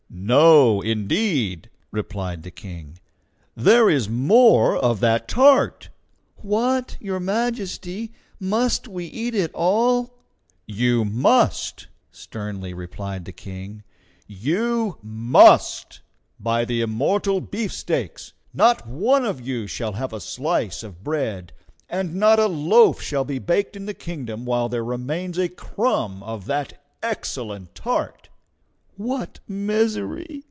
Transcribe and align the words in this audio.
"No, 0.13 0.81
indeed," 0.81 1.69
replied 1.89 2.43
the 2.43 2.51
King. 2.51 2.99
"There 3.55 3.89
is 3.89 4.09
more 4.09 4.75
of 4.77 4.99
that 4.99 5.27
tart!" 5.29 5.89
"What! 6.37 6.97
Your 6.99 7.19
Majesty, 7.21 8.11
must 8.39 8.87
we 8.89 9.05
eat 9.05 9.33
it 9.33 9.51
all?" 9.53 10.13
"You 10.67 11.05
must!" 11.05 11.87
sternly 12.11 12.73
replied 12.73 13.23
the 13.25 13.31
King; 13.31 13.83
"you 14.27 14.97
MUST! 15.01 16.01
By 16.41 16.65
the 16.65 16.81
immortal 16.81 17.39
beefsteaks! 17.41 18.33
not 18.53 18.85
one 18.85 19.23
of 19.25 19.39
you 19.45 19.65
shall 19.65 19.93
have 19.93 20.11
a 20.13 20.19
slice 20.21 20.83
of 20.83 21.03
bread, 21.05 21.51
and 21.89 22.15
not 22.15 22.37
a 22.37 22.47
loaf 22.47 23.01
shall 23.01 23.23
be 23.25 23.39
baked 23.39 23.75
in 23.77 23.85
the 23.85 23.93
kingdom 23.93 24.43
while 24.45 24.67
there 24.69 24.83
remains 24.85 25.37
a 25.39 25.47
crumb 25.49 26.21
of 26.23 26.45
that 26.47 26.79
excellent 27.01 27.73
tart!" 27.73 28.27
"What 28.97 29.39
misery!" 29.47 30.37